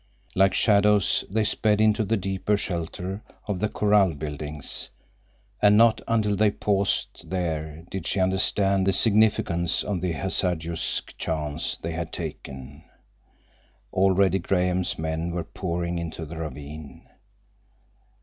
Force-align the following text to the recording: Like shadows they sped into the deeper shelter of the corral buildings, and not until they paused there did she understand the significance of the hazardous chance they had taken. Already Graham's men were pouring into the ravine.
Like 0.33 0.55
shadows 0.55 1.23
they 1.29 1.43
sped 1.43 1.79
into 1.79 2.03
the 2.03 2.17
deeper 2.17 2.57
shelter 2.57 3.21
of 3.47 3.59
the 3.59 3.69
corral 3.69 4.15
buildings, 4.15 4.89
and 5.61 5.77
not 5.77 6.01
until 6.07 6.35
they 6.35 6.49
paused 6.49 7.29
there 7.29 7.83
did 7.91 8.07
she 8.07 8.19
understand 8.19 8.87
the 8.87 8.93
significance 8.93 9.83
of 9.83 10.01
the 10.01 10.13
hazardous 10.13 11.03
chance 11.19 11.77
they 11.77 11.91
had 11.91 12.11
taken. 12.11 12.83
Already 13.93 14.39
Graham's 14.39 14.97
men 14.97 15.33
were 15.35 15.43
pouring 15.43 15.99
into 15.99 16.25
the 16.25 16.37
ravine. 16.37 17.07